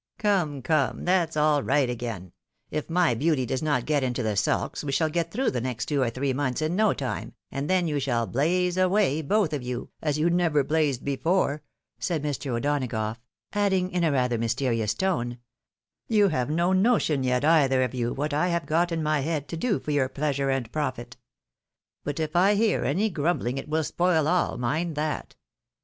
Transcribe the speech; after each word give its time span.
"Come, 0.17 0.63
come, 0.63 1.05
that's 1.05 1.37
all 1.37 1.61
right 1.61 1.87
again; 1.87 2.31
if 2.71 2.89
my 2.89 3.13
beauty 3.13 3.45
does 3.45 3.61
not 3.61 3.85
get 3.85 4.01
into 4.01 4.23
the 4.23 4.35
sulks, 4.35 4.83
we 4.83 4.91
shall 4.91 5.11
get 5.11 5.29
through 5.29 5.51
the 5.51 5.61
next 5.61 5.85
two 5.85 6.01
or 6.01 6.09
three 6.09 6.33
months 6.33 6.59
in 6.59 6.75
no 6.75 6.91
time, 6.91 7.35
and 7.51 7.69
then 7.69 7.85
you 7.87 7.99
shall 7.99 8.25
blaze 8.25 8.77
away, 8.77 9.21
both 9.21 9.53
of 9.53 9.61
you, 9.61 9.91
as 10.01 10.17
you 10.17 10.31
never 10.31 10.63
blazed 10.63 11.05
before," 11.05 11.61
said 11.99 12.23
Mr. 12.23 12.49
O'Donagough; 12.57 13.17
adding 13.53 13.91
in 13.91 14.03
a 14.03 14.11
rather 14.11 14.39
mysterious 14.39 14.95
tone," 14.95 15.37
You 16.17 16.29
have 16.29 16.49
no 16.49 16.73
notion 16.73 17.21
yet, 17.23 17.45
either 17.45 17.83
of 17.83 17.93
you, 17.93 18.11
what 18.11 18.33
I 18.33 18.47
have 18.47 18.65
got 18.65 18.91
in 18.91 19.03
my 19.03 19.19
head 19.19 19.47
to 19.49 19.55
do 19.55 19.79
for 19.79 19.91
your 19.91 20.09
pleasure 20.09 20.49
and 20.49 20.71
profit. 20.71 21.15
But 22.03 22.19
if 22.19 22.35
I 22.35 22.55
hear 22.55 22.83
any 22.85 23.11
grumbling 23.11 23.59
it 23.59 23.69
will 23.69 23.83
spoil 23.83 24.27
all, 24.27 24.57
mind 24.57 24.97
RESIGNATION. 24.97 24.97
207 24.97 25.27
that. 25.35 25.35